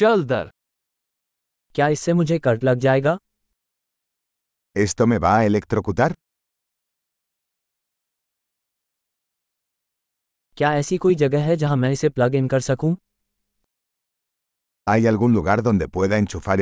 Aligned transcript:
चल 0.00 0.22
दर। 0.24 0.50
क्या 1.74 1.88
इससे 1.88 2.12
मुझे 2.12 2.38
कट 2.38 2.64
लग 2.64 2.78
जाएगा? 2.78 3.18
इस 4.76 4.94
तो 4.96 5.06
में 5.06 5.20
बा 5.20 5.40
इलेक्ट्रोकुतर 5.42 6.14
क्या 10.56 10.72
ऐसी 10.74 10.96
कोई 10.96 11.14
जगह 11.14 11.44
है 11.44 11.56
जहाँ 11.56 11.76
मैं 11.76 11.90
इसे 11.92 12.08
प्लग 12.08 12.34
इन 12.34 12.48
कर 12.48 12.60
सकूँ? 12.60 12.96
आई 14.86 15.06
अलगुन 15.06 15.34
लुगार 15.34 15.60
दोन 15.60 15.78
दे 15.78 15.86
पुएदा 15.86 16.16
एंचुफार 16.16 16.60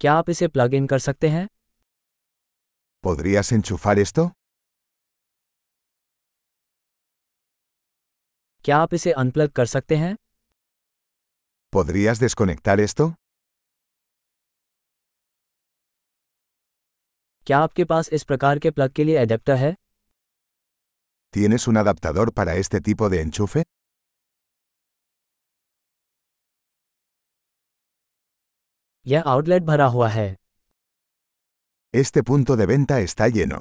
क्या 0.00 0.12
आप 0.14 0.30
इसे 0.30 0.48
प्लग 0.48 0.74
इन 0.74 0.86
कर 0.86 0.98
सकते 0.98 1.28
हैं? 1.28 1.48
पोद्रियास 3.04 3.52
एंचुफार 3.52 3.98
इस्तो 3.98 4.30
क्या 8.64 8.78
आप 8.78 8.94
इसे 8.94 9.12
अनप्लग 9.22 9.50
कर 9.60 9.66
सकते 9.66 9.96
हैं 9.96 10.14
¿Podrías 11.72 12.20
desconectar 12.22 12.76
esto? 12.86 13.04
क्या 17.46 17.58
आपके 17.58 17.84
पास 17.92 18.08
इस 18.18 18.24
प्रकार 18.30 18.58
के 18.64 18.70
प्लग 18.70 18.92
के 18.96 19.04
लिए 19.04 19.18
एडेप्टर 19.22 19.56
है 19.64 19.74
¿Tienes 21.34 21.66
un 21.72 21.80
adaptador 21.84 22.26
para 22.40 22.54
este 22.62 22.80
tipo 22.88 23.08
de 23.14 23.22
enchufe? 23.24 23.62
यह 29.06 29.22
आउटलेट 29.34 29.62
भरा 29.72 29.86
हुआ 29.96 30.08
है 30.18 30.28
Este 31.94 32.22
punto 32.30 32.54
de 32.58 32.66
venta 32.70 32.96
está 33.04 33.26
lleno. 33.36 33.60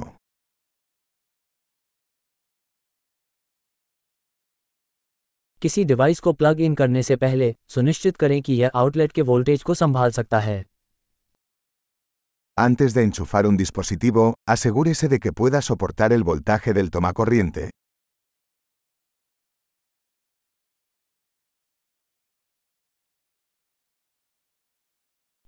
किसी 5.61 5.83
डिवाइस 5.83 6.19
को 6.19 6.31
प्लग 6.33 6.61
इन 6.61 6.75
करने 6.75 7.03
से 7.03 7.15
पहले 7.15 7.53
सुनिश्चित 7.67 8.17
करें 8.17 8.41
कि 8.41 8.53
यह 8.53 8.71
आउटलेट 8.75 9.11
के 9.11 9.21
वोल्टेज 9.21 9.63
को 9.63 9.73
संभाल 9.73 10.11
सकता 10.11 10.39
है 10.39 10.63
Antes 12.57 12.93
de 12.95 13.03
enchufar 13.07 13.41
un 13.45 13.57
dispositivo, 13.57 14.23
asegúrese 14.53 15.07
de 15.11 15.19
que 15.19 15.31
pueda 15.31 15.59
soportar 15.61 16.09
el 16.11 16.23
voltaje 16.29 16.73
del 16.77 16.89
tomacorriente. 16.95 17.67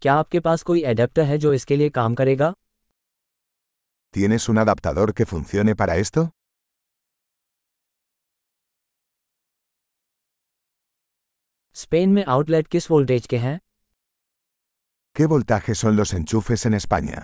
क्या 0.02 0.14
आपके 0.14 0.40
पास 0.40 0.64
कोई 0.64 0.84
एडेप्टर 0.84 1.24
है 1.24 1.38
जो 1.38 1.54
इसके 1.54 1.76
लिए 1.78 1.90
काम 1.90 2.16
करेगा 2.16 2.54
¿Tienes 4.14 4.46
un 4.50 4.58
adaptador 4.62 5.10
que 5.18 5.26
funcione 5.34 5.76
para 5.82 5.96
esto? 5.98 6.22
Spain 11.76 12.14
में 12.14 12.24
आउटलेट 12.26 12.68
किस 12.68 12.90
वोल्टेज 12.92 13.28
के 13.28 13.38
हैं 13.38 13.60
¿Qué 15.16 15.26
voltaje 15.32 15.74
son 15.76 15.96
los 16.00 16.14
enchufes 16.18 16.66
en 16.68 16.74
España? 16.74 17.22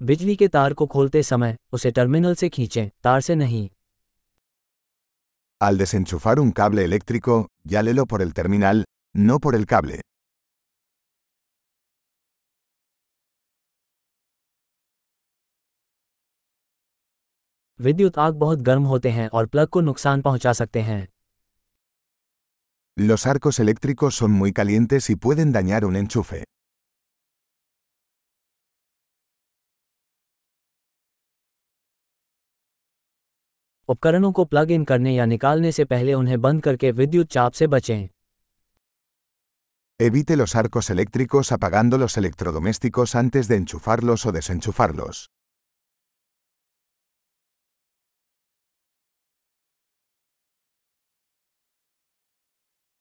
बिजली 0.00 0.34
के 0.36 0.48
तार 0.48 0.72
को 0.74 0.86
खोलते 0.94 1.22
समय 1.22 1.56
उसे 1.72 1.90
टर्मिनल 1.90 2.34
से 2.34 2.48
खींचें 2.48 2.88
तार 3.02 3.20
से 3.20 3.34
नहीं 3.34 3.68
Al 5.60 5.76
desenchufar 5.80 6.32
un 6.42 6.48
cable 6.58 6.84
eléctrico, 6.84 7.34
llálelo 7.72 8.04
por 8.12 8.20
el 8.22 8.32
terminal, 8.38 8.78
no 9.16 9.34
por 9.42 9.54
el 9.58 9.66
cable. 9.72 9.98
विद्युत 17.80 18.18
आग 18.18 18.34
बहुत 18.38 18.58
गर्म 18.62 18.82
होते 18.84 19.10
हैं 19.10 19.28
और 19.28 19.46
प्लग 19.46 19.68
को 19.68 19.80
नुकसान 19.80 20.22
पहुँचा 20.22 20.52
सकते 20.52 20.80
हैं 20.80 21.06
Los 22.96 23.22
arcos 23.26 23.58
eléctricos 23.62 24.16
son 24.20 24.32
muy 24.40 24.50
calientes 24.52 25.08
y 25.10 25.14
pueden 25.16 25.52
dañar 25.52 25.84
un 25.84 25.96
enchufe. 25.96 26.42
उपकरणों 33.88 34.30
को 34.32 34.44
प्लग 34.44 34.70
इन 34.70 34.84
करने 34.84 35.14
या 35.14 35.24
निकालने 35.26 35.72
से 35.72 35.84
पहले 35.84 36.14
उन्हें 36.14 36.40
बंद 36.40 36.62
करके 36.62 36.90
विद्युत 37.00 37.30
चाप 37.32 37.52
से 37.52 37.66
बचें 37.66 38.08
Evite 40.00 40.36
los 40.36 40.54
arcos 40.60 40.88
eléctricos 40.92 41.50
apagando 41.56 41.98
los 42.02 42.16
electrodomésticos 42.20 43.14
antes 43.16 43.48
de 43.48 43.56
enchufarlos 43.56 44.24
o 44.26 44.32
desenchufarlos. 44.36 45.20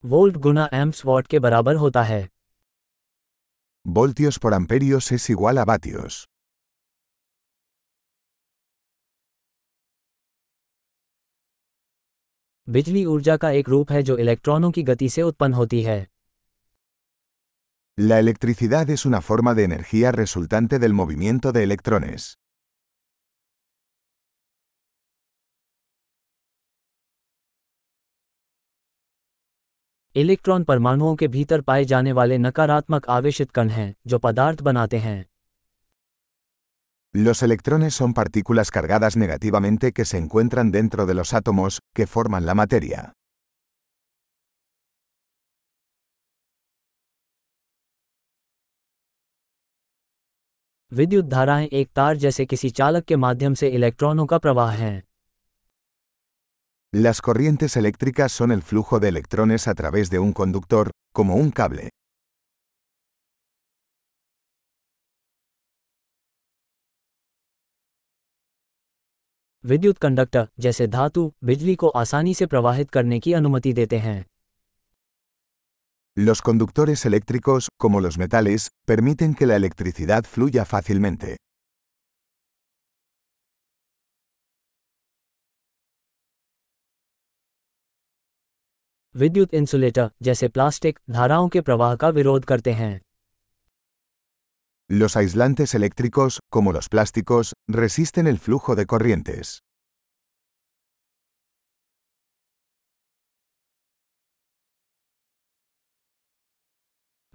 volt 0.05 0.37
गुना 0.37 0.69
एम्प्स 0.73 1.05
वॉट 1.05 1.27
के 1.27 1.39
बराबर 1.39 1.77
होता 1.77 2.03
है 2.03 2.29
Voltios 3.87 4.39
por 4.45 4.53
amperios 4.53 5.13
es 5.13 5.25
igual 5.33 5.59
a 5.59 5.67
vatios. 5.69 6.15
बिजली 12.69 13.05
ऊर्जा 13.05 13.37
का 13.37 13.51
एक 13.51 13.69
रूप 13.69 13.93
है 13.93 14.03
जो 14.03 14.17
इलेक्ट्रॉनों 14.19 14.71
की 14.71 14.83
गति 14.83 15.09
से 15.09 15.23
उत्पन्न 15.23 15.55
होती 15.55 15.83
है 15.83 16.07
La 17.99 18.17
electricidad 18.23 18.91
es 18.97 19.07
una 19.11 19.21
forma 19.29 19.55
de 19.59 19.65
energía 19.65 20.11
resultante 20.17 20.81
del 20.83 20.97
movimiento 21.03 21.53
de 21.53 21.65
electrones. 21.67 22.25
Electron 30.16 30.64
परमाणुओं 30.64 31.16
के 31.16 31.28
भीतर 31.28 31.62
पाए 31.62 31.84
जाने 31.86 32.12
वाले 32.12 32.38
नकारात्मक 32.38 33.06
आवेशित 33.10 33.52
कण 33.52 33.70
हैं 33.70 33.94
जो 34.08 34.18
पदार्थ 34.20 34.62
बनाते 34.62 34.98
हैं 35.00 35.24
Los 37.14 37.42
electrones 37.44 37.96
son 38.00 38.14
partículas 38.18 38.70
cargadas 38.76 39.16
negativamente 39.18 39.92
que 39.94 40.06
se 40.06 40.20
encuentran 40.20 40.70
dentro 40.72 41.06
de 41.06 41.16
los 41.16 41.34
átomos, 41.40 41.80
que 41.98 42.06
forman 42.12 42.46
la 42.50 42.56
materia. 42.60 43.02
विद्युत 50.92 51.26
धाराएँ 51.26 51.68
एक 51.74 51.90
तार 51.96 52.18
जैसे 52.18 52.46
किसी 52.46 52.70
चालक 52.70 53.06
के 53.06 53.16
माध्यम 53.16 53.54
से 53.54 53.70
इलेक्ट्रॉनों 53.70 54.26
का 54.26 54.38
प्रवाह 54.38 54.72
हैं 54.72 55.11
Las 56.99 57.21
corrientes 57.21 57.77
eléctricas 57.77 58.33
son 58.33 58.51
el 58.51 58.63
flujo 58.63 59.01
de 59.01 59.09
electrones 59.09 59.69
a 59.69 59.75
través 59.75 60.09
de 60.09 60.19
un 60.19 60.33
conductor, 60.33 60.93
como 61.13 61.35
un 61.35 61.51
cable. 61.51 61.91
विद्युत 69.65 69.99
कंडक्टर 69.99 70.47
जैसे 70.59 70.87
धातु 70.87 71.23
बिजली 71.45 71.75
को 71.75 71.89
आसानी 72.01 72.35
से 72.35 72.47
प्रवाहित 72.47 72.91
करने 72.91 73.19
की 73.21 73.33
अनुमति 73.33 73.73
देते 73.73 73.99
हैं 73.99 74.25
Los 76.17 76.41
conductores 76.41 77.05
eléctricos, 77.07 77.69
como 77.79 78.01
los 78.01 78.17
metales, 78.19 78.69
permiten 78.89 79.35
que 79.35 79.47
la 79.47 79.57
electricidad 79.57 80.25
fluya 80.25 80.65
fácilmente. 80.65 81.37
विद्युत 89.16 89.54
इंसुलेटर 89.54 90.10
जैसे 90.22 90.48
प्लास्टिक 90.48 91.00
धाराओं 91.10 91.48
के 91.50 91.62
प्रवाह 91.62 91.96
का 91.96 92.10
विरोध 92.10 92.46
करते 92.46 92.72
हैं 92.74 93.00
Los 94.90 95.16
aislantes 95.16 95.74
eléctricos, 95.76 96.38
como 96.50 96.72
los 96.72 96.90
plásticos, 96.90 97.52
resisten 97.72 98.28
el 98.28 98.40
flujo 98.40 98.76
de 98.76 98.86
corrientes. 98.86 99.52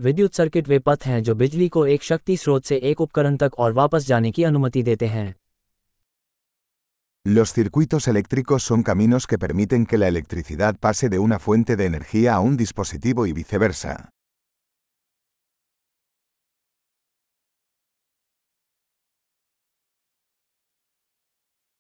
विद्युत 0.01 0.35
सर्किट 0.35 0.69
वे 0.69 0.79
पथ 0.79 1.05
हैं 1.07 1.23
जो 1.23 1.35
बिजली 1.35 1.69
को 1.69 1.87
एक 1.87 2.03
शक्ति 2.03 2.37
स्रोत 2.37 2.65
से 2.65 2.77
एक 2.91 3.01
उपकरण 3.01 3.37
तक 3.37 3.59
और 3.59 3.73
वापस 3.73 4.07
जाने 4.07 4.31
की 4.31 4.45
अनुमति 4.45 4.83
देते 4.83 5.07
हैं 5.07 5.35
Los 7.26 7.54
circuitos 7.54 8.08
eléctricos 8.08 8.64
son 8.64 8.82
caminos 8.82 9.28
que 9.28 9.38
permiten 9.38 9.86
que 9.86 10.00
la 10.00 10.08
electricidad 10.08 10.76
pase 10.80 11.08
de 11.08 11.20
una 11.20 11.38
fuente 11.38 11.76
de 11.76 11.86
energía 11.86 12.34
a 12.34 12.40
un 12.40 12.58
dispositivo 12.58 13.28
y 13.28 13.32
viceversa. 13.34 14.10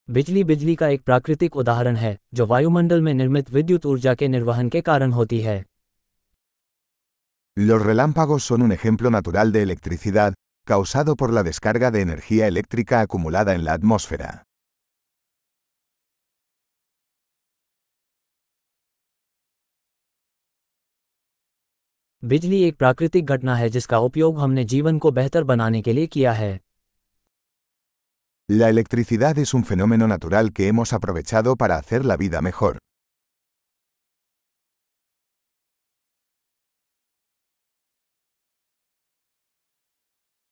बिजली 0.09 0.43
बिजली 0.43 0.75
का 0.75 0.87
एक 0.93 1.01
प्राकृतिक 1.05 1.55
उदाहरण 1.57 1.95
है 1.95 2.17
जो 2.33 2.45
वायुमंडल 2.45 3.01
में 3.01 3.13
निर्मित 3.13 3.49
विद्युत 3.51 3.85
ऊर्जा 3.85 4.13
के 4.21 4.27
निर्वहन 4.27 4.69
के 4.69 4.81
कारण 4.81 5.11
होती 5.11 5.39
है 5.41 5.63
Los 7.57 7.81
relámpagos 7.85 8.43
son 8.43 8.61
un 8.61 8.71
ejemplo 8.71 9.09
natural 9.09 9.51
de 9.51 9.61
electricidad, 9.61 10.33
causado 10.67 11.15
por 11.15 11.33
la 11.33 11.43
descarga 11.43 11.91
de 11.91 12.01
energía 12.01 12.47
eléctrica 12.47 13.01
acumulada 13.01 13.55
en 13.55 13.65
la 13.65 13.73
atmósfera. 13.73 14.43
बिजली 22.24 22.62
एक 22.62 22.76
प्राकृतिक 22.76 23.26
घटना 23.26 23.56
है 23.56 23.68
जिसका 23.68 23.98
उपयोग 23.98 24.38
हमने 24.38 24.64
जीवन 24.64 24.98
को 24.98 25.10
बेहतर 25.10 25.44
बनाने 25.44 25.82
के 25.82 25.92
लिए 25.92 26.06
किया 26.06 26.32
है 26.32 26.60
La 28.50 28.70
electricidad 28.74 29.38
es 29.38 29.54
un 29.54 29.62
fenómeno 29.70 30.08
natural 30.12 30.50
que 30.52 30.70
hemos 30.70 30.94
aprovechado 30.98 31.56
para 31.62 31.80
hacer 31.80 32.04
la 32.04 32.16
vida 32.16 32.40
mejor. 32.40 32.76